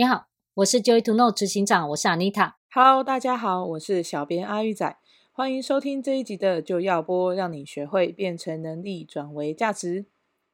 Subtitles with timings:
[0.00, 2.54] 你好，我是 Joy to Know 执行长，我是 Anita。
[2.72, 4.96] Hello，大家好，我是小编阿玉仔，
[5.30, 10.06] 欢迎收听这一集的就要播，让你学会变成能力转为价值。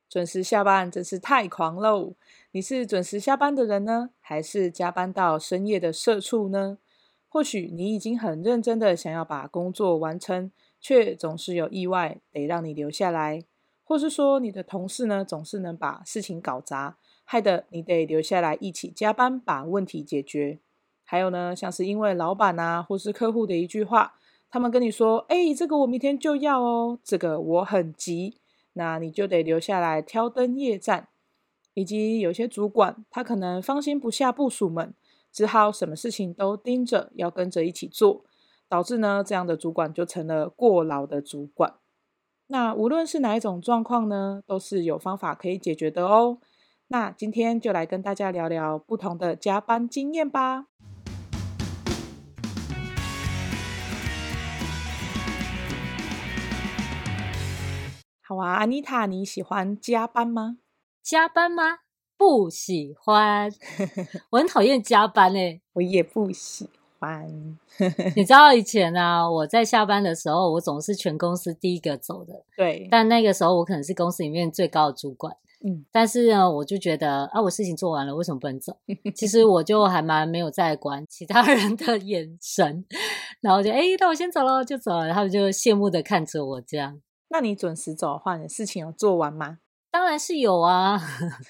[0.08, 2.16] 准时下班真是太狂喽！
[2.50, 6.78] 你是准时下班的人呢，还是加班到深夜的社畜呢？
[7.28, 10.50] 或许你已经很认真的想要把工作完成，
[10.80, 13.44] 却总是有意外得让你留下来，
[13.84, 16.98] 或是说你的同事呢，总是能把事情搞砸。
[17.26, 20.58] 害得你得留下来一起加班把问题解决。
[21.04, 24.14] 还有呢，像是因为老板啊或是客户的一句话，
[24.48, 28.38] 他们跟你说：“哎，这个我明天就要哦，这个我很急。”
[28.72, 31.08] 那你就得留下来挑灯夜战。
[31.78, 34.94] 以及有些主管他可能放心不下部属们，
[35.30, 38.24] 只好什么事情都盯着要跟着一起做，
[38.66, 41.74] 导致呢这样的主管就成了过劳的主管。
[42.46, 46.38] 那无论是哪一种状况呢，都是有方法可以解决的哦。
[46.88, 50.66] 那今天就来跟大家聊聊不同的加班经验吧。
[58.22, 60.58] 好啊，安妮塔，你喜欢加班吗？
[61.02, 61.78] 加班吗？
[62.16, 63.50] 不喜欢，
[64.30, 67.26] 我很讨厌加班诶，我也不喜欢。
[68.16, 72.44] 你知道以前啊，我在下班的时候，我总是全公司第一个走的。
[72.56, 75.36] 对，但那个时候我可能是公司里面最高的主管。
[75.64, 78.76] 嗯，但是呢，我就觉得啊，我事情做完了，为什么不能走？
[79.14, 82.84] 其实我就还蛮没有在管其他人的眼神，
[83.40, 87.00] 然后就哎，那我先走了，就走了，他们就羡慕的看着我这样。
[87.28, 89.58] 那你准时走的话，你事情有做完吗？
[89.96, 91.00] 当然是有啊，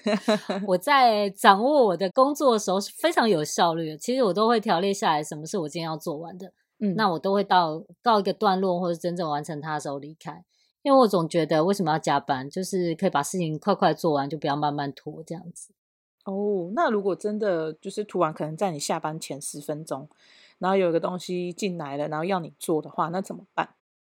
[0.65, 3.97] 我在掌握我的工作的时候是非常有效率的。
[3.97, 10.45] 其实我都会条列下来，什么是我今天要做完的，嗯，那我都会到告一个段落或者真正完成它的时候离开。
[10.81, 15.73] 因为我总觉得为什么要加班，就是可以把事情快快做完，就不要慢慢拖这样子。
[16.23, 20.07] 哦，那如果真的就是突然可能在你下班前十分钟，
[20.59, 23.71] 然后有一个东西进来了，然后要你做的话，那怎么办？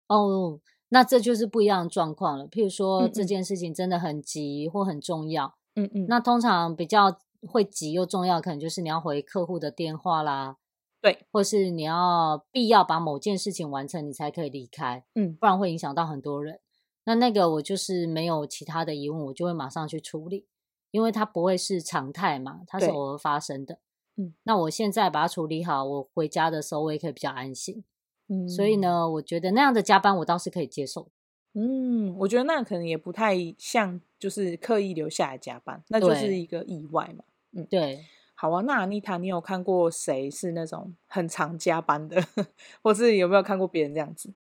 [0.09, 0.59] 哦，
[0.95, 2.47] 那这就是不一样的状况了。
[2.47, 7.19] 譬如说这件事情真的很急或很重要，嗯嗯，那通常比较
[7.49, 10.59] 会急又重要，可能就是你要回客户的电话啦。
[11.01, 16.61] 对，或是你要必要把某件事情完成，你才可以离开，嗯，不然会影响到很多人。
[17.07, 20.47] 那那个我就是没有其他的疑问，我就会马上去处理，
[20.93, 23.81] 因为它不会是常态嘛，它是偶尔发生的。
[24.17, 27.83] 嗯，那我现在把它处理好，我回家的时候我也可以比较安心。
[28.29, 31.09] 嗯，所以呢，我觉得那样的加班我倒是可以接受。
[31.55, 37.25] 嗯，我觉得那可能也不太像，就是刻意留下来加班，那就是一个意外嘛。
[37.53, 38.05] 嗯，对。
[38.37, 42.21] 好啊，那 Anita，你有看过谁是那种很常加班的，
[42.83, 44.35] 或是有没有看过别人这样子？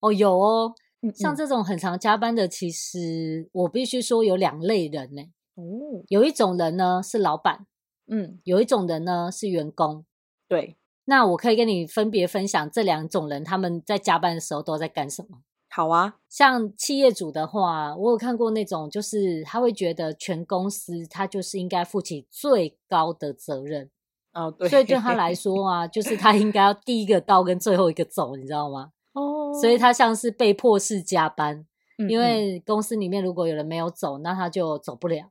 [0.00, 0.74] 哦，有哦，
[1.14, 5.22] 像这种很常加班的，其实我必须说有两类人呢。
[5.56, 7.66] 哦，有一种人呢是老板，
[8.06, 10.06] 嗯，有一种人呢是员工。
[10.48, 10.76] 对，
[11.06, 15.38] 那我可以跟你分别分享这两种人他们在加班的时候都在干什么。
[15.68, 23.90] 好啊，像企业主的话，我有看过那种，就是他会觉得全公司他就是应该负起最高的责任
[24.32, 28.92] 哦，对，所以对他来说啊， 就是他应该要第一个到跟最后一个走，你知道吗？
[29.14, 31.66] 哦，所以他像是被迫式加班，
[31.98, 35.26] 嗯嗯，因为公司里面如果有人没有走，那他就走不了。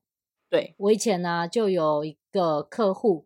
[0.50, 3.26] 对，我以前呢，啊，就有一个客户。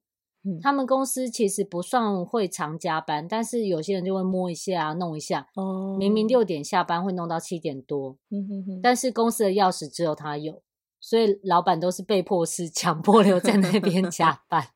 [0.62, 5.48] 他们公司其实不算会常加班，但是有些人就会摸一下、啊弄一下。
[5.56, 8.18] 哦，明明六点下班会弄到七点多。
[8.30, 8.80] 嗯哼哼。
[8.82, 10.62] 但是公司的钥匙只有他有，
[11.00, 14.68] 所以老板都是被迫是强迫留在那边 加班。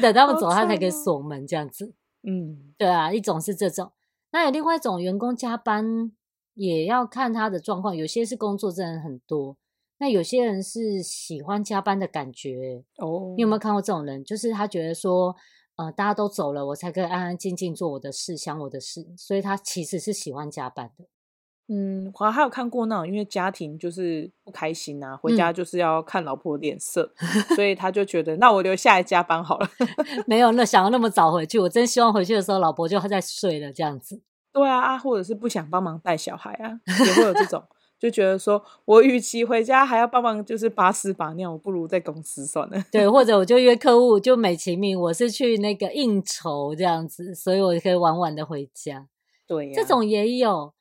[0.00, 1.94] 等他们走，他才可以锁门这样子。
[2.22, 3.92] 嗯，对啊，一种是这种，
[4.32, 6.12] 那有另外一种员工加班
[6.54, 9.56] 也要看他的状况，有些是工作真的很多。
[9.98, 14.22] 那有些人是喜欢加班的感觉哦，你有没有看过这种人？
[14.24, 15.34] 就是他觉得说，
[15.76, 19.06] 呃，大家都走了，我才可以安安静静做我的事，想我的事。
[19.16, 21.06] 所以他其实是喜欢加班的。
[21.68, 29.68] 嗯，我还有看过那种，因为家庭就是不开心啊，回家就是要看老婆脸色，嗯、所以他就觉得，那我留下来加班好了。
[30.28, 34.22] 没有，那想要那么早回去，我真希望回去的时候，老婆就还在睡了这样子。
[34.52, 37.60] 对啊，啊，或者是不想帮忙带小孩啊，也会有这种，
[37.98, 42.84] 就觉得说我与其回家还要帮忙，就是把屎把尿，我不如在公司算了。
[42.92, 49.08] 对，或者我就约客户，就美其名我是去那个应酬这样子，所以我可以晚晚的回家。
[49.46, 50.74] 对、啊，这种也有。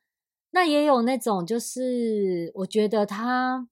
[0.52, 3.68] 那也有那种，就是我觉得他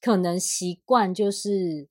[0.00, 1.88] 可能习惯就是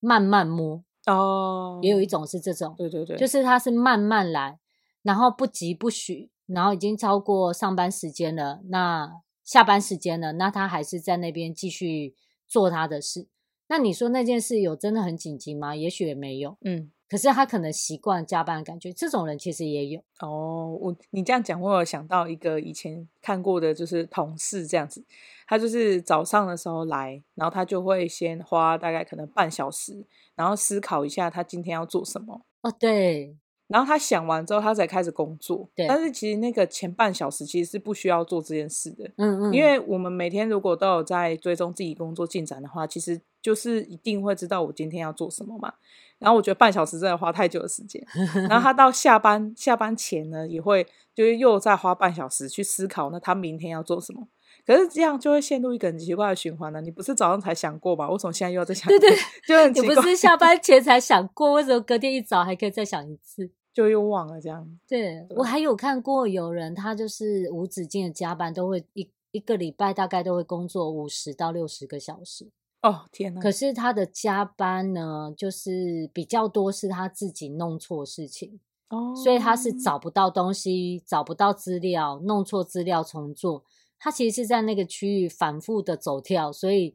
[0.00, 4.58] 慢慢摸哦，也有一种是这种，对对对，就是他是慢慢来，
[5.02, 9.08] 然后不急不徐，然后已经超过上班时间了，那
[9.46, 12.14] 下班时间了，那他还是在那边继续
[12.46, 13.28] 做他的事。
[13.68, 15.74] 那你说那件事有真的很紧急吗？
[15.74, 16.90] 也许也没有，嗯。
[17.08, 20.76] 可是他可能习惯加班的感觉，这种人其实也有哦。
[20.80, 25.04] 我你这样讲，我有想到一个以前看过的，就是同事这样子，
[25.46, 30.04] 他就是早上的时候来，然后他就会先花大概可能半小时，
[30.34, 32.44] 然后思考一下他今天要做什么。
[32.62, 33.36] 哦，对。
[33.68, 35.68] 然后他想完之后，他才开始工作。
[35.74, 35.86] 对。
[35.86, 39.10] 但是其实那个前半小时其实是不需要做这件事的。
[39.16, 39.52] 嗯嗯。
[39.52, 45.74] 因为我们每天如果都有在追踪自己工作进展的话，其实就是一定会知道我今天要做什么嘛。
[46.18, 48.02] 然后我觉得半小时真的花太久的时间，
[48.48, 54.26] 然后他到下班下班前呢，也会就是又再花半小时去思考，那他明天要做什么？
[54.66, 56.80] 可是这样就会陷入一个很奇怪的循环呢。
[56.80, 58.10] 你不是早上才想过吗？
[58.10, 58.88] 为什么现在又要再想？
[58.88, 59.10] 对对，
[59.46, 59.88] 就很奇怪。
[59.90, 63.50] 你不是下班前才想过，为什么隔天一早还可以再想一次？
[63.72, 64.66] 就又忘了这样。
[64.88, 72.50] 对，对我还有看过有人，他就是无止境的加班，都会一一个礼拜大概都会工作五十到六十个小时。
[72.82, 73.40] 哦天哪！
[73.40, 78.58] 可是他的加班呢，就是比较多是他自己弄错事情
[78.88, 83.64] 哦，所以他是找不到东西，找不到资料，弄错资料重做。
[84.06, 86.94] 他其实是在那个区域反复的走跳，所以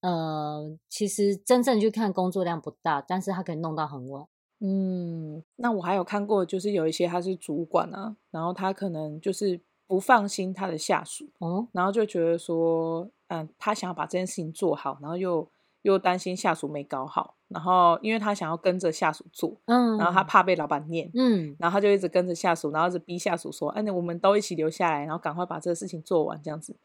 [0.00, 4.26] 呃，其实真正去看工作量不大，但是他可以弄到很晚。
[4.60, 13.06] 嗯，那我还有看过，就是有一些他是主管啊，然后他可能就是不放心他的下属，哦，然后就觉得说。
[13.28, 15.50] 嗯，他想要把这件事情做好，然后又
[15.86, 26.76] 又担心下属没搞好，然后因为他想要跟着下属做，嗯，然后他怕被老板念，嗯，然后他就一直跟着下属，然后一直逼下属说，哎，那我们都一起留下来，然后赶快把这个事情做完，这样子，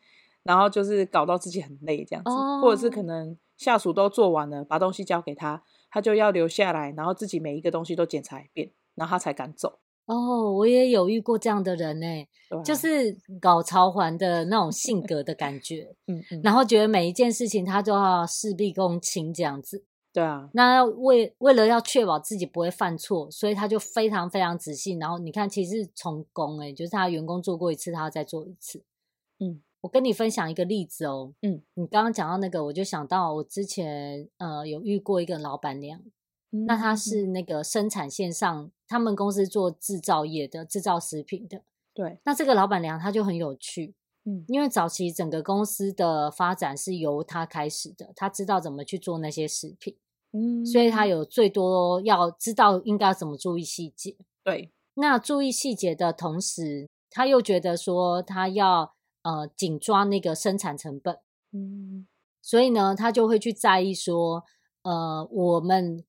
[0.44, 9.80] 然后就是搞到自己很累这样子，哦，或者是可能下属都做完了，把东西交给他，他就要留下来，然后自己每一个东西都检查一遍，然后他才敢走。
[10.12, 12.06] 哦，我也有遇过这样的人呢，
[12.50, 24.98] 啊，就是搞潮环的那种性格的感觉， 嗯嗯，然后觉得每一件事情他都要事必躬亲这样子，对啊，那为为了要确保自己不会犯错，所以他就非常非常仔细。
[24.98, 28.84] 然后你看，其实从工哎，就是他员工做过一次，他要再做一次。
[29.40, 36.02] 嗯，我跟你分享一个例子哦，嗯，你刚刚讲到那个，我就想到我之前呃有遇过一个老板娘。
[36.68, 41.63] 那他是那个生产线上，他们公司做制造业的，制造食品的。
[41.94, 43.95] 对，那这个老板娘她就很有趣，
[44.25, 49.95] 嗯，因为早期整个公司的发展是由她开始的，她知道怎么去做那些食品，
[50.33, 54.18] 嗯，所以她有最多要知道应该要怎么注意细节。
[54.44, 58.93] 对，那注意细节的同时，她又觉得说她要
[59.24, 61.17] 呃紧抓那个生产成本，
[61.53, 62.08] 嗯，
[62.41, 64.43] 所以呢，她就会去在意说，
[64.84, 66.03] 呃，我们。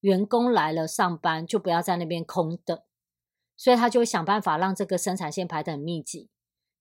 [0.00, 2.78] 员工来了上班就不要在那边空等，
[3.56, 6.28] 所以他就会想办法让这个生产线排得很密集。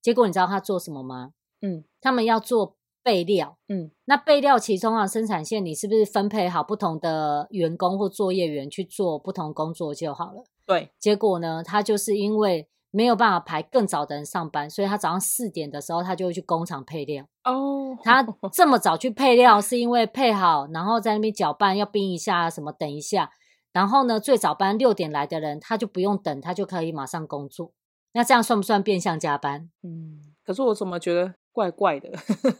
[0.01, 1.33] 结果你知道他做什么吗？
[1.61, 3.57] 嗯，他们要做备料。
[3.67, 10.43] 嗯，那备料其中啊，生产线你是不是分配好不同的员工或作业员去做不同工作就好了？
[10.65, 10.91] 对。
[10.97, 12.69] 结果呢，他就是因为。
[12.91, 17.25] 没有办法排更早的人上班，所以他早上四点的时候，他就会去工厂配料。
[17.43, 23.31] 哦，他 这么早去配料，是因为配好，然后在那边搅拌，要冰一下，什么等一下。
[23.71, 27.71] 然后呢，最早班六点来的人，他就不用等，他就可以马上工作。
[28.13, 29.69] 那这样算不算变相加班？
[29.83, 32.09] 嗯，可是我怎么觉得怪怪的？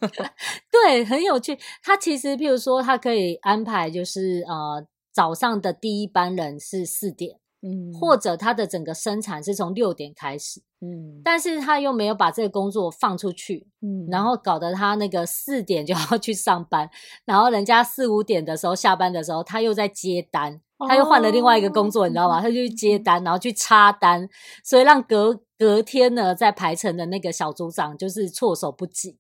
[0.72, 1.58] 对，很有趣。
[1.82, 7.40] 他其实，譬如说，他可以安排，就是呃，早上的第一班人是四点。
[7.62, 16.89] 嗯，或者他的整个生产是从六点开始，嗯，但是他又没有把这个工作放出去，嗯，然后搞得他那个四点就要去上班，
[17.25, 22.42] 然后人家四五点的时候下班的时候，他又在接单，他又换了另外一个工作，哦，你知道吗？
[22.42, 24.30] 他就去接单，然后去插单，
[24.63, 29.18] 所以让隔隔天呢，在排程的那个小组长就是措手不及，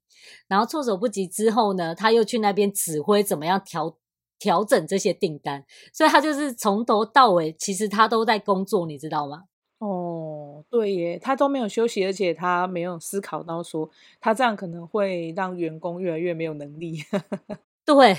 [0.47, 3.97] 然后措手不及之后呢，他又去那边指挥怎么样调
[4.39, 9.43] 调整这些订单，所以他就是从头到尾，其实他都在工作，你知道吗？
[9.79, 16.97] 哦，对耶，他都没有休息，而且他没有思考到说，他这样可能会让员工越来越没有能力。
[17.85, 18.17] 对。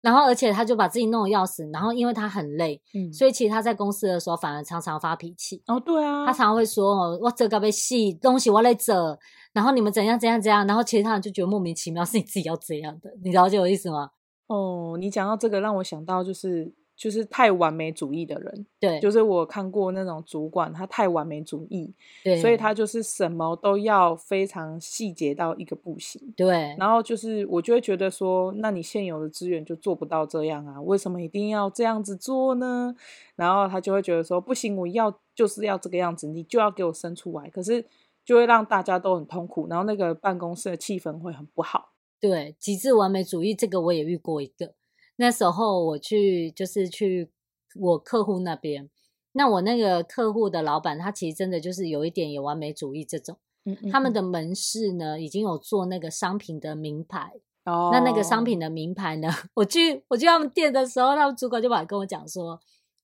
[0.00, 1.66] 然后，而且他就把自己弄得要死。
[1.72, 5.62] 然后，因为他很累，嗯，所以其实他在公司的时候反而常常发脾气。
[5.66, 9.18] 哦，对啊，他常常会说：“哦，我这个被戏东西我来这。”
[9.54, 10.66] 然后你们怎样怎样怎样。
[10.66, 14.10] 然后其他人就觉得莫名其妙，是你自己要这样的，你了解我意思吗？
[14.46, 16.72] 哦，你讲到这个，让我想到就是。
[16.96, 26.72] 就是太完美主义的人，对，就是我看过那种主管，他太完美主义，对，所以他就是什么都要非常细节到一个不行，对。
[26.78, 32.94] 然后就是我就会觉得说，那你现有的资源就做不到这样啊，为什么一定要这样子做呢？
[33.34, 37.84] 然后他就会觉得说，不行，我要就是要这个样子，你就要给我生出来，可是
[38.24, 41.93] 就会让大家都很痛苦，然后那个办公室的气氛会很不好。
[42.20, 44.74] 对，极致完美主义这个我也遇过一个。
[45.16, 47.30] 那时候我去就是去
[47.76, 48.88] 我客户那边，
[49.32, 57.32] 那我那个客户的老板他其实真的就是有一点有完美主义这种，嗯，嗯，嗯，他们的门市呢已经有做那个商品的名牌，
[57.64, 62.58] 哦，那那个商品的名牌呢， 我去我去他们店的时候，他们主管就把他跟我讲说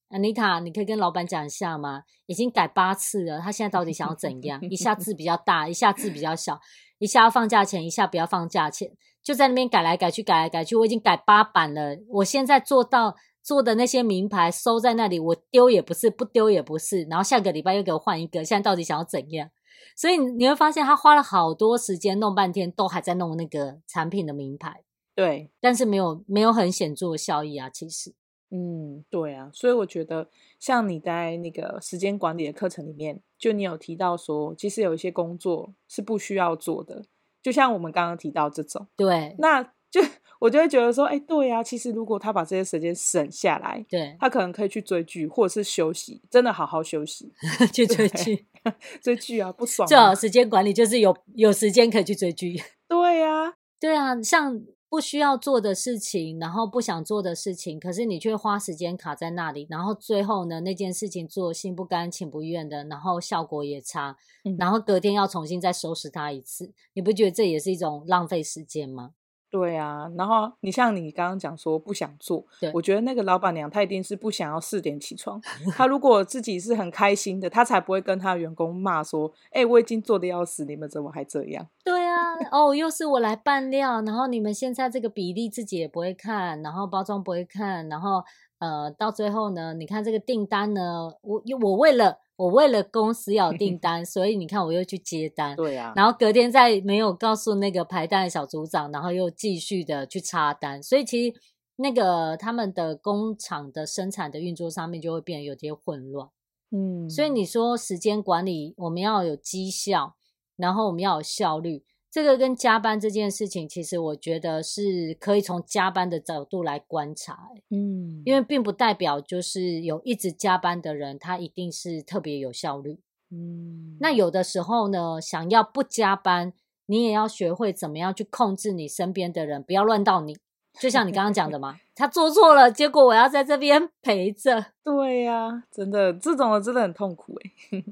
[0.09, 2.03] ，Anita，你可以跟老板讲一下吗？
[2.25, 4.61] 已经改八次了，他现在到底想要怎样？
[4.69, 6.59] 一下字比较大，一下字比较小，
[7.01, 8.91] 一下要放价钱，一下不要放价钱。
[9.23, 11.97] 就在那边改来改去，改来改去，我已经改八版了。
[12.09, 17.01] 我现在做到做的那些名牌收在那里，我丢也不是，不丢也不是。
[17.09, 19.49] 然后下个礼拜又给我换一个，现在到底想要怎样？
[19.95, 24.83] 所以你会发现，他花了好多时间弄半天，都还在弄那个产品的名牌。
[25.15, 28.13] 对，但是没有没有很显著的效益啊，其实。
[28.51, 30.29] 嗯，对啊，所以我觉得，
[30.59, 37.05] 像你在那个时间管理的课程里面，就你有提到说，其实有一些工作是不需要做的。
[37.41, 40.01] 就像我们刚刚提到这种，对，那就
[40.39, 47.31] 我就会觉得说，哎，对呀，其实如果他把这些时间省下来，对，他可能可以去追剧，或者是休息，真的好好休息，
[47.73, 48.45] 去追剧，
[49.01, 49.87] 追剧啊，不 爽。
[49.87, 52.61] 最好时间管理就是有有时间可以去追剧。
[52.87, 54.61] 对呀，对啊，像。
[54.91, 69.11] 不需要做的事情，然后不想做的事情，可是你却花时间卡在那里，然后最后呢，那件事情做心不甘情不愿的，然后效果也差，嗯，然后隔天要重新再收拾它一次，你不觉得这也是一种浪费时间吗？
[69.51, 75.41] 对啊，然后你像你刚刚讲说不想做，我觉得那个老板娘她一定是不想要四点起床。
[75.75, 82.15] 她如果自己是很开心的，她才不会跟她员工骂说：“哎、欸，我已经做的要死，你们怎么还这样？”对啊，
[82.49, 88.23] 哦，又是我来拌料，然后你们现在这个比例自己也不会看，然后包装不会看，然后
[88.59, 92.19] 呃，到最后呢，你看这个订单呢，我我为了。
[92.41, 101.39] 我为了公司要订 单，所以你看我又去接单，对呀、啊，然后隔天再没有告诉那个排单的小组长，然后又继续的去插单，所以其实
[101.75, 106.29] 那个他们的工厂的生产的运作上面就会变得有些混乱，
[106.71, 110.15] 嗯，所以你说时间管理，我们要有绩效，
[110.55, 111.83] 然后我们要有效率。
[112.11, 122.99] 这个跟加班这件事情，其实我觉得是可以从加班的角度来观察，嗯，因为并不代表就是有一直加班的人，他一定是特别有效率，
[123.31, 126.51] 嗯，那有的时候呢，想要不加班，
[126.87, 130.35] 你也要学会怎么样去控制你身边的人，不要乱到你。
[130.79, 134.67] 就像你刚刚讲的嘛， 他做错了，结果我要在这边陪着。
[134.83, 137.83] 对呀、啊，真的，这种的真的很痛苦哎。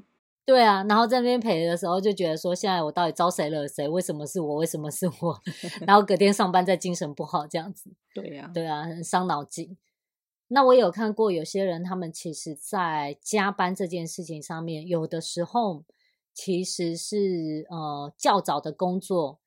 [0.46, 3.86] 对啊，然后在那边陪的时候就觉得说，现在我到底招谁惹谁？
[3.86, 4.56] 为什么是我？
[4.56, 5.40] 为什么是我？
[5.86, 7.92] 然后隔天上班再精神不好这样子。
[8.12, 9.76] 对呀、啊，对啊，很伤脑筋。
[10.48, 15.84] 那我有看过有些人，他们其实在加班这件事情上面，有的时候
[16.34, 19.38] 其实是呃较早的工作，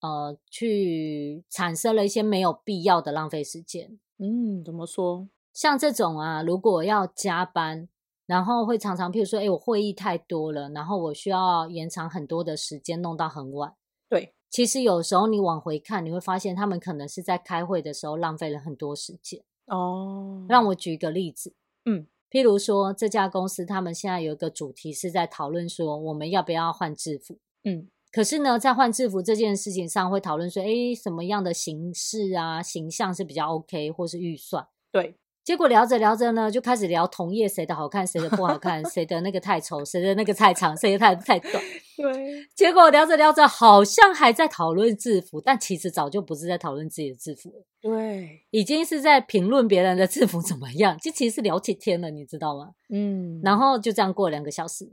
[0.00, 3.98] 呃，去产生了一些没有必要的浪费时间。
[4.18, 5.26] 嗯，怎么说？
[5.54, 7.88] 像这种啊，如果要加班。
[8.32, 13.74] 然后会常常，譬如说，哎，我会议太多了，然后我需要延长很多的时间，弄到很晚。
[14.08, 19.44] 对，其实有时候你往回看，你会发现他们可能是在开会的时候浪费了很多时间。
[19.66, 21.52] 哦，让我举一个例子，
[21.84, 27.38] 嗯，譬如说这家公司他们现在有一个主题是在讨论说，我们要不要换制服？
[27.64, 34.66] 嗯，可是呢，在换制服这件事情上会讨论说，哎，什么样的形式啊、形象是比较 OK，或是预算？
[34.90, 35.16] 对。
[35.44, 41.62] 结果聊着聊着呢，就开始聊同业谁的好看，谁的不好看，谁的那个太丑，谁的那个太长，谁的太太短。
[41.98, 42.46] 对。
[42.54, 47.64] 结果聊着聊着，好像还在讨论制服，但其实早就不是在讨论自己的制服了。
[47.80, 48.42] 对。
[48.50, 52.70] 已经是在评论别人的制服怎么样，这其实是聊起天了，你知道吗？
[52.90, 53.40] 嗯。
[53.42, 54.88] 然后就这样过两个小时。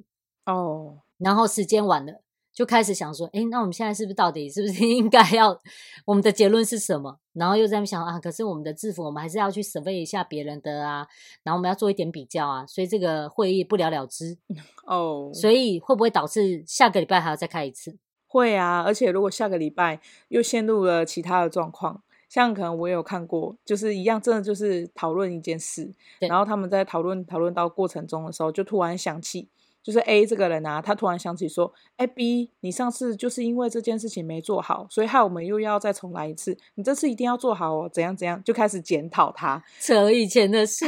[0.45, 0.97] 哦。
[1.19, 2.21] 然后时间晚了。
[2.59, 5.57] 就开始想说，哎，那我们现在是不是到底是不是 应该要
[6.03, 7.17] 我们的结论是什么？
[7.31, 11.07] 然后又在想啊，可是我们的制服我们还是要去 survey 一下别人的啊，
[11.43, 14.37] 然后我们要做一点比较啊，所以这个会议不了了之
[14.85, 15.31] 哦。
[15.33, 17.95] 所以会不会导致下个礼拜还要再开一次？
[18.27, 29.47] 会啊，而且如果下个礼拜又陷入了其他的状况，像可能我也有看过，就是一样，真的就是讨论一件事，然后他们在讨论讨论到过程中的时候，就突然想起。
[29.81, 36.57] 就是 A 这个人啊，他突然想起说：“哎，B，你上次就是因为这件事情没做好，所以害我们又要再重来一次。
[36.75, 40.85] 你这次一定要做好哦，怎样怎样，就开始检讨他，扯以前的事。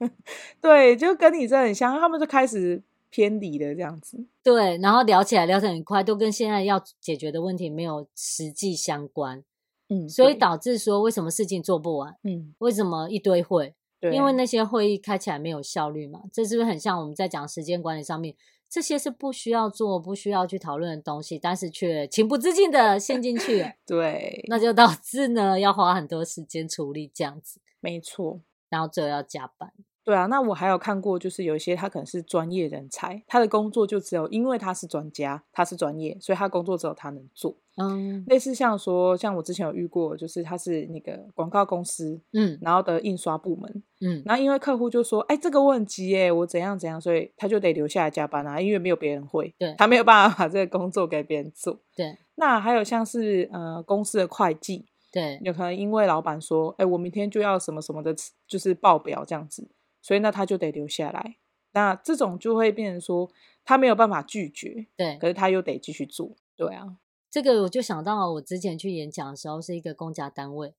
[0.60, 4.24] 对，就跟你这很像，他们就开始偏离了这样子。
[4.42, 9.42] 对，然后聊起来聊得很快，都跟现在要解决的问题没有实际相关。
[9.88, 12.14] 嗯，所以导致说为什么事情做不完？
[12.24, 13.74] 嗯，为什么一堆会？
[14.00, 18.34] 对，因为那些会议开起来没有效率嘛，这是不是很像我们在讲时间管理上面？
[18.68, 23.72] 这些是不需要做、不需要去讨论的东西，但是却情不自禁的陷进去了。
[23.86, 27.60] 对，那就导致呢要花很多时间处理这样子。
[27.80, 29.72] 没错，然后最后要加班。
[30.02, 37.56] 对啊，那我还有看过，就是有一些他可能是专业人才，他的工作就只有因为他是专家，他是专业，所以他工作只有他能做。
[37.76, 51.78] 嗯，类似像说，像我之前有遇过，就是他是那个广告公司，嗯，然后的印刷部门，嗯，然后因为客户就说，哎，这个我很急耶，我怎样怎样，所以他就得留下来加班啊，因为没有别人会，对，他没有办法把这个工作给别人做。
[51.94, 58.14] 对，那还有像是呃公司的会计，对，有可能因为老板说，哎，我明天就要什么什么的，
[58.48, 59.68] 就是报表这样子。
[60.00, 61.36] 所以那他就得留下来，
[61.72, 63.28] 那这种就会变成说
[63.64, 66.96] 他没有办法拒绝，对，可是他又得继续做，对啊。
[67.36, 70.72] 这个我就想到我之前去演讲的时候，是一个公家单位，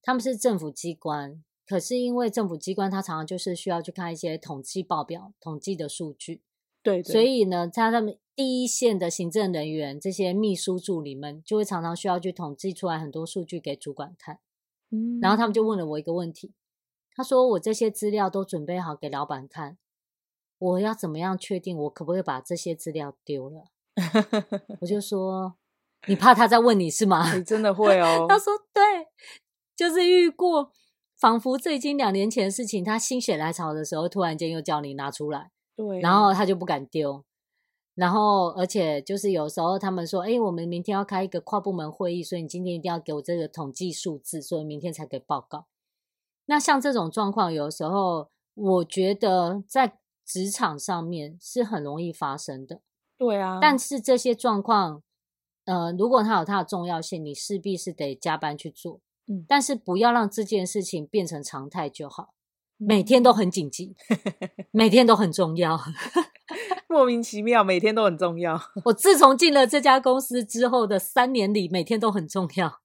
[0.00, 6.42] 他们是政府机关，可是因为政府机关他常常就是需要去看一些统计报表、统计的数据，
[6.80, 14.38] 对，对，所以呢，他他们第一线的行政人员这些秘书助理们就会常常需要去统计出来很多数据给主管看，
[14.92, 16.54] 嗯，然后他们就问了我一个问题。
[17.16, 19.76] 他说：“我这些资料都准备好给老板看，
[20.56, 23.64] 我要怎么样确定我可不可以把这些资料丢了？”
[24.80, 25.56] 我就说
[26.06, 28.26] ：“你怕他在问你是吗？”你真的会哦。
[28.28, 28.82] 他说：“对，
[29.76, 30.70] 就是遇过，
[31.18, 32.82] 仿佛这已经两年前的事情。
[32.84, 37.24] 他心血来潮的时候，突然间又叫你拿出来，对，然后他就不敢丢。
[37.94, 45.66] 然后，而且就是有时候他们说：‘哎，我们明天要开一个跨部门会议，所以你今天一定要给我这个统计数字，所以明天才给报告。’”
[46.46, 52.80] 那像这种状况，有时候我觉得在职场上面是很容易发生的。
[53.18, 55.02] 对啊，但是这些状况，
[55.70, 59.00] 呃，如果它有它的重要性，你势必是得加班去做。
[59.28, 62.34] 嗯，但是不要让这件事情变成常态就好。
[62.76, 63.94] 每天都很紧急，
[64.72, 65.78] 每天都很重要，
[66.88, 68.60] 莫名其妙，每天都很重要。
[68.86, 72.80] 我自从进了这家公司之后的三年里，每天都很重要，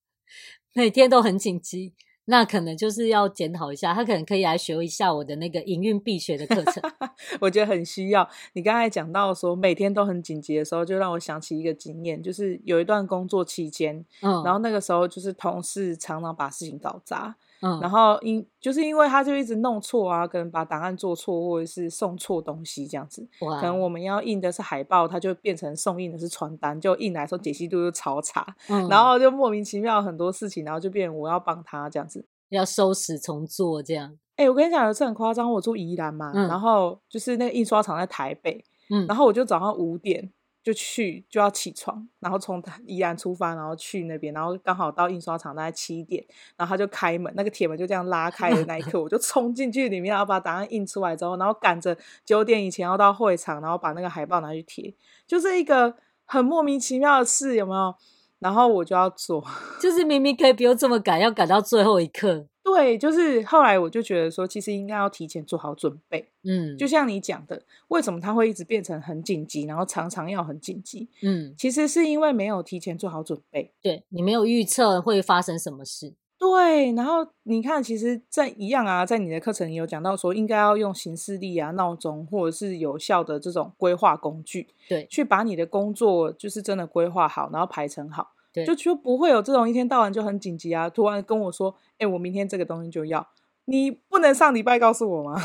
[0.74, 1.95] 每天都很紧急。
[2.25, 6.81] 那可能就是要检讨一下，他可能可以来学一下我的那个营运必学的课程。
[7.39, 8.27] 我觉得很需要。
[8.53, 17.35] 你刚才讲到说每天都很紧急的时候，就让我想起一个经验，就是有一段工作期间，嗯，然后那个时候就是同事常常把事情搞砸。
[17.65, 23.28] 嗯，然后因就是因为他就一直弄错啊，可能把档案做错，或者是送错东西这样子。
[23.41, 23.60] 哇！
[23.60, 28.45] 可能我们要印的是海报，他就变成送印的是传单，就印来的时候解析度就超差。
[28.69, 34.15] 嗯，然后就莫名其妙很多事情，然后就变成我要帮他这样子，要收拾重做这样。
[34.36, 40.32] 哎、欸，我跟你讲，有次很夸张，我住宜兰嘛，嗯，然后就是那个印刷厂在台北，嗯，然后我就早上五点。
[40.65, 46.25] 就去就要起床，然后从宜兰出发，然后去那边，然后刚好到印刷厂大概七点，
[46.58, 54.91] 然后他就开门，那个铁门就这样拉开的那一刻，我就冲进去里面，然后把档案印出来之后，然后赶着九点以前要到会场，然后把那个海报拿去贴，
[55.28, 57.93] 就是一个很莫名其妙的事，有没有？
[58.39, 59.45] 然后我就要做，
[59.80, 62.47] 就是明明可以不用这么赶，要赶到最后一刻。
[62.65, 66.28] 对，就是后来我就觉得说，其实应该要提前做好准备。
[66.43, 71.08] 嗯，就像你讲的，为什么它会一直变成很紧急，然后常常要很紧急？
[71.21, 73.71] 嗯，其实是因为没有提前做好准备。
[73.84, 76.15] 对，你没有预测会发生什么事。
[76.38, 88.32] 对，然后你看，其实，在一样啊，在你的课程有讲到说，应该要用行事历啊、闹钟，或者是有效的这种规划工具，对，去把你的工作就是真的规划好，然后排成好。
[88.56, 93.28] 对，就就不会有这种一天到晚就很紧急啊，突然跟我说，哎、欸，我明天这个东西就要，
[93.65, 95.36] 你不能上礼拜告诉我吗？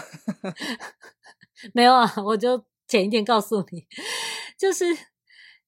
[1.75, 3.85] 没有啊，我就前一天告诉你，
[4.57, 4.85] 就是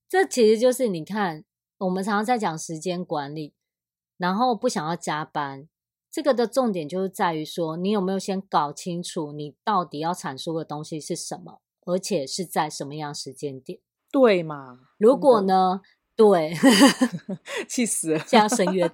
[0.09, 1.45] 这其实就是你看，
[1.79, 3.55] 我们常常在讲时间管理，
[4.17, 5.69] 然后不想要加班，
[6.11, 13.81] 这个的重点就是在于说，你有没有先搞清楚你到底要阐述的东西是什么，而且是在什么样时间点。
[14.13, 14.79] 对嘛？
[14.97, 15.81] 如果呢？
[16.15, 16.55] 对，
[17.67, 18.91] 气死了，这样深渊，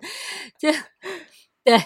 [0.59, 0.70] 就
[1.64, 1.76] 对，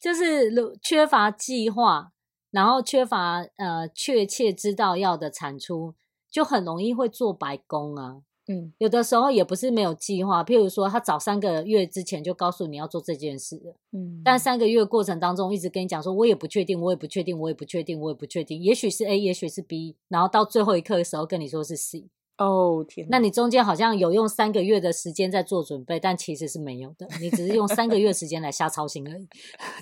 [0.00, 0.52] 就是
[0.82, 2.12] 缺乏计划，
[2.50, 5.94] 然后缺乏呃确切知道要的产出，
[6.30, 8.22] 就很容易会做白工啊。
[8.46, 22.10] 嗯，有的时候也不是没有计划，譬如说他早三个月之前就告诉你要做这件事了，嗯，但三个月过程当中一直跟你讲说，我也不确定，我也不确定，我也不确定，我也不确定，也许是 A，也许是 B，然后到最后一刻的时候跟你说是 C。
[22.36, 23.06] 哦天！
[23.10, 29.28] 那你中间好像有用三个月的时间在做准备，但其实是没有的，你只是用三个月时间来瞎操心而已，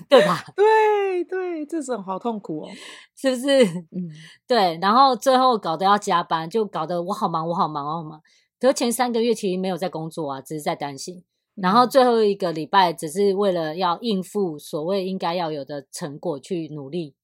[0.07, 0.43] 对吧？
[0.55, 2.69] 对对，这种好痛苦哦，
[3.15, 3.65] 是不是？
[3.65, 4.09] 嗯，
[4.47, 4.77] 对。
[4.81, 8.21] 然后最后搞得要加班，就搞得我好忙，我好忙，我好忙。
[8.59, 11.23] 可前三个月其实没有在工作啊，只是在担心。
[11.55, 17.15] 然后最后一个礼拜，只是为了要应付所谓应该要有的成果去努力，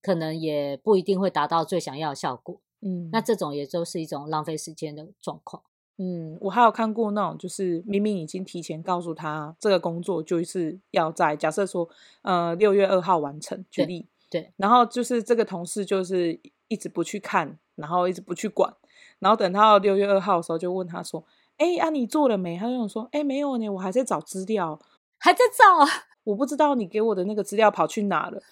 [0.00, 2.60] 可能也不一定会达到最想要的效果。
[2.80, 5.62] 嗯，那这种也就是一种浪费时间的状况。
[5.98, 11.88] 嗯，我还有看过那种，就是明明已经提前告诉他这个工作就是要在假设说，
[12.20, 18.74] 呃，六月二号完成，举例，对，对，然后就是这个同事就是一直不去看，然后一直不去管，
[19.20, 21.24] 然后等到六月二号的时候就问他说，
[21.56, 22.58] 哎，啊你做了没？
[22.58, 24.78] 他就说，哎，没有呢，我还在找资料，
[25.18, 25.86] 还在找。
[26.26, 28.42] 我不知道你给我的那个资料跑去哪了，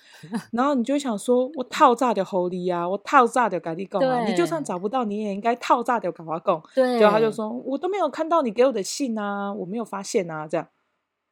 [0.52, 6.62] 然后你就想说，我套炸的狐狸啊，我套炸的赶紧讲啊，你就算找不到，你也应该套炸的赶快讲。
[6.72, 10.68] 对，然后他就说，我都没有看到你给我的信啊，我没有发现啊，这样，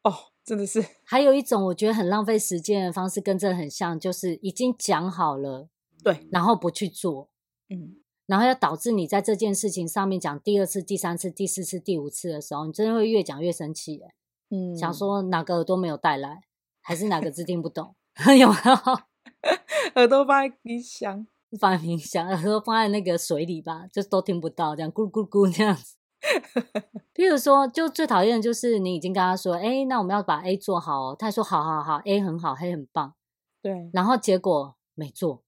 [0.02, 0.12] 哦，
[0.44, 0.84] 真的是。
[1.06, 5.68] 还有一种我觉得很浪费时间的方式，跟这很像，就是已经讲好了，
[6.02, 7.28] 对，然后不去做，
[7.70, 7.94] 嗯，
[8.26, 14.12] 然后要导致你在这件事情上面讲第二次、第三次、第四次、第五次的时候，你真的会越讲越生气，欸，
[14.54, 16.42] 嗯，想说哪个耳朵没有带来，
[16.82, 17.94] 还是哪个字听不懂？
[18.38, 18.98] 有没有？
[19.96, 21.26] 耳朵放在冰箱，
[21.58, 25.96] 放在冰箱，耳朵放在那个水里吧，就都听不到，这样咕咕咕这样子。
[27.14, 31.16] 譬如说，就最讨厌的就是你已经跟他说，哎，那我们要把 A 做好哦。
[31.18, 33.14] 他说好好好，A 很好，，A 很棒。
[33.60, 33.90] 对。
[33.92, 35.42] 然后结果没做，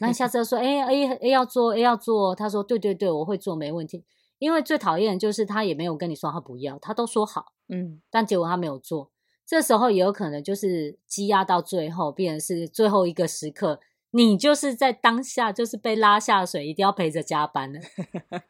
[0.00, 2.34] 那你下次说，哎，A A 要做，A 要做。
[2.34, 4.04] 他说，对对对，我会做，没问题。
[4.38, 9.10] 因为最讨厌的就是他也没有跟你说他不要，他都说好，嗯，但结果他没有做，
[9.46, 13.80] 这时候也有可能就是积压到最后，变成是最后一个时刻，
[14.12, 17.80] 你就是在当下就是被拉下水，一定要陪着加班了，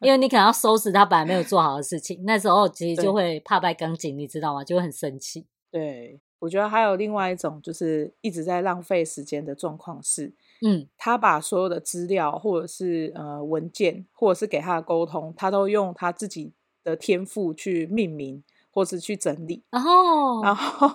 [0.01, 4.63] 因为你可能要收拾他本来没有做好的事情，那时候其实就会怕败钢筋，你知道吗？
[4.63, 5.47] 就会很生气。
[5.71, 10.35] 对，我觉得还有另外一种就是一直在浪费时间的状况是。
[10.63, 19.65] 嗯，他把所有的资料，或者是呃文件，或者是给他的沟通，他都用他自己的天赋去命名，或是去整理。
[19.71, 20.91] 然后，然后，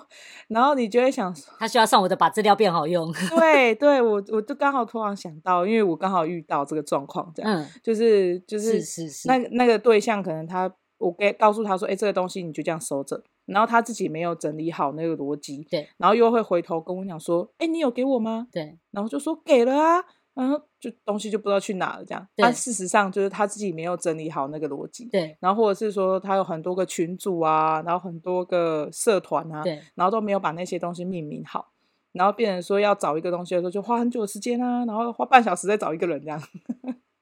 [0.48, 3.12] 然后你就会想，他需要上我的把资料变好用。
[3.38, 10.74] 对，对我， 我就刚好突然想到，因为我刚好遇到这个状况，这样，嗯，就是就是是是是，那那个对象可能他。
[11.00, 15.90] 我给告诉他说：“哎、欸，这个东西你就这样收着。”然后他自己没有整理好那个逻辑，对。
[15.98, 18.78] 然后又会回头跟我讲说：“哎、欸，你有给我吗？”对。
[18.92, 20.04] 然后就说：“给了啊。”
[20.34, 22.28] 然后就东西就不知道去哪了，这样。
[22.36, 25.38] 但事实上就是他自己没有整理好那个逻辑，对。
[25.40, 29.80] 然后或者是说他有很多个群组啊，然后很多个社团啊，对。
[29.94, 31.74] 然后都没有把那些东西命名好，
[32.14, 36.42] 然后变成说要找一个东西的时候就花很久的时间啊，然后花半小时再找一个人这样。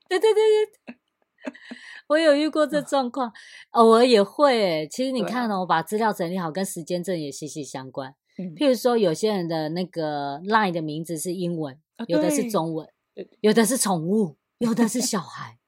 [0.07, 0.95] 对对对对。
[2.07, 3.31] 我有遇过这状况，
[3.71, 4.87] 偶尔也会。
[4.91, 8.13] 其实你看哦，我把资料整理好，跟时间证也息息相关。
[8.55, 11.77] 譬如说，有些人的那个 LINE 的名字是英文，
[12.07, 12.87] 有的是中文，
[13.41, 15.59] 有的是宠物，有的是小孩。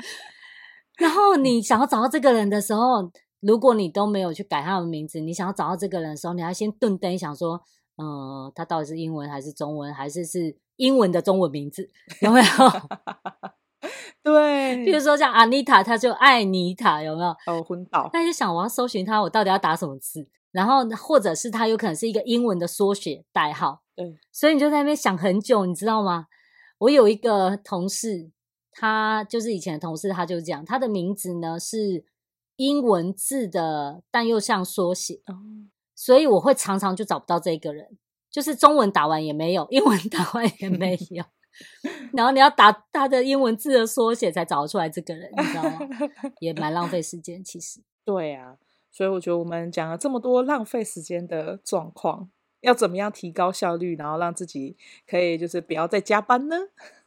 [0.98, 7.62] 然后你想要找到这个人的时候，如果你都没有去改他的名字，你想要找到这个人的时候，你要先顿灯想说，
[7.96, 11.88] 嗯，他到底是英文还是中文，还是是英文的中文名字？
[12.20, 12.46] 有没有？
[14.22, 17.30] 对，比如说像 Anita，他就爱妮塔，有没有？
[17.46, 18.10] 哦，昏倒。
[18.12, 20.28] 那就想我要搜寻他，我到底要打什么字？
[20.50, 23.82] 然后或者是他有可能是一个英文的缩写代号。
[23.94, 26.26] 对，所以你就在那边想很久，你知道吗？
[26.78, 28.30] 我有一个同事，
[28.72, 32.04] 他就是以前的同事，他就这样，他的名字呢是
[32.56, 35.22] 英文字的，但又像缩写。
[35.26, 35.36] 哦，
[35.94, 37.96] 所以我会常常就找不到这个人，
[38.30, 41.24] 就是中文打完也没有，英文打完也没 有。
[42.12, 45.78] 然后你要打 他的英文字的缩写才找得出来这个人，你知道吗？
[46.40, 47.80] 也蛮浪费时间，其实。
[48.04, 48.56] 对啊，
[48.92, 56.56] 所以我觉得我们讲了这么多浪费时间的状况，要怎么样提高效率，然后让自己可以就是不要再加班呢？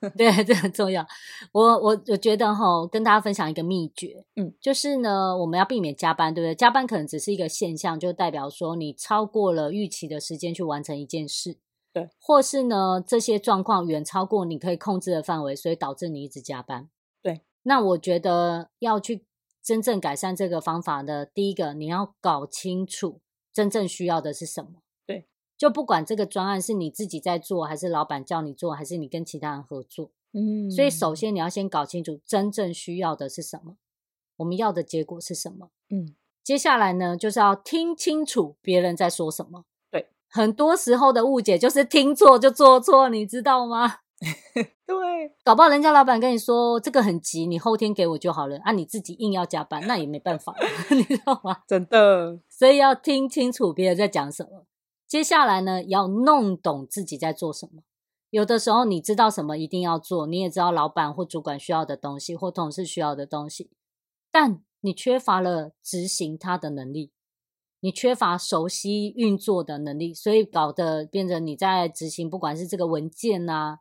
[0.16, 1.06] 对，这很重要。
[1.52, 6.56] 我我我觉得哈，跟大家分享一个秘诀，嗯，就是呢，我们要避免加班，对不对？
[6.56, 11.58] 加班可能只是一个现象，就代表说你超过了预期的时间去完成一件事。
[11.92, 16.90] 对，或是呢，这些状况远超过你可以控制的范围，所以导致你一直加班。
[17.22, 19.26] 对，那我觉得要去
[19.62, 23.22] 真正改善这个方法的，第一个你要搞清楚
[23.52, 24.82] 真正需要的是什么。
[25.06, 33.78] 对，就不管这个专案是你自己在做，还是老板叫你做，还是你跟其他人合作，嗯，所以首先你要先搞清楚真正需要的是什么，
[34.38, 36.16] 我们要的结果是什么，嗯。
[36.42, 39.66] 接下来呢，就是要听清楚别人在说什么。
[40.34, 43.98] 对，很多时候的误解就是听错就做错，你知道吗？
[44.86, 50.54] 对，搞不好人家老板跟你说这个很急，你后天给我就好了，啊，你自己硬要加班，那也没办法，
[50.92, 51.58] 你知道吗？
[51.68, 54.66] 真的，所以要听清楚别人在讲什么。
[55.08, 57.82] 接下来呢，要弄懂自己在做什么。
[58.30, 63.72] 有的时候你知道什么一定要做，你也知道老板或主管需要的东西，或同事需要的东西，
[64.32, 67.12] 但你缺乏了执行它的能力，
[67.82, 73.80] 你缺乏熟悉运作的能力，所以搞得变成你在执行，不管是这个文件啊，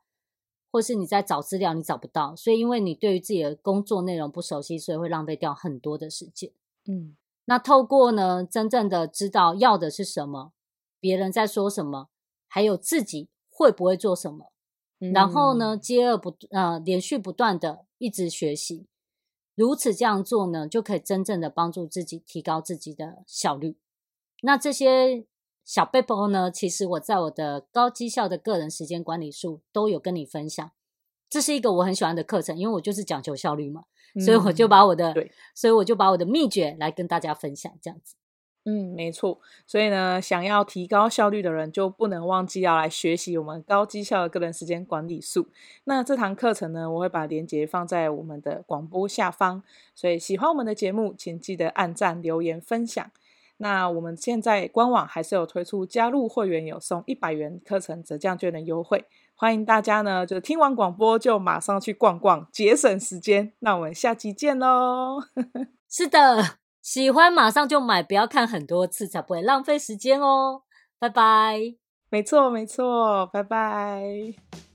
[0.70, 6.52] 或是你在找资料，你找不到，所以因为你对于自己的工作内容不熟悉，所以会浪费掉很多的时间。
[6.86, 10.52] 嗯，那透过呢，真正的知道要的是什么，
[11.00, 12.08] 别人在说什么，
[12.46, 14.52] 还有自己会不会做什么，
[15.00, 18.86] 嗯、然后呢，接二不呃连续不断的一直学习。
[19.56, 23.76] 如此这样做呢，就可以真正的帮助自己提高自己的效率。
[24.42, 25.24] 那这些
[25.64, 30.70] 小背包呢，其实我在我的高绩效的个人时间管理术都有跟你分享。
[31.28, 38.14] 这是一个我很喜欢的课程，因为我就是讲求效率嘛，嗯、所以我就把我的，对，所以我就把我的秘诀来跟大家分享，这样子。
[38.64, 39.38] 嗯，没错。
[39.66, 45.48] 所以呢，想要提高效率的人，就不能忘记要来学习我们高绩效的个人时间管理术。
[45.84, 49.62] 那这堂课程呢，我会把链接放在我们的广播下方。
[49.94, 53.10] 所以喜欢我们的节目，请记得按赞、留言、分享。
[53.58, 63.52] 那我们现在官网还是有推出加入会员有送一百元课程折价券的优惠，欢迎大家呢，就听完广播就马上去逛逛，节省时间。
[63.60, 65.20] 那我们下期见喽！
[65.88, 66.58] 是的。
[66.80, 70.62] 喜欢马上就买，不要看很多次，才不会浪费时间哦。
[70.98, 71.58] 拜拜。
[72.08, 74.67] 没错，没错，拜拜。